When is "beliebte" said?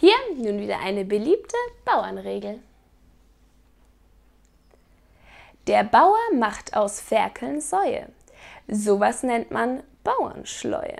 1.04-1.56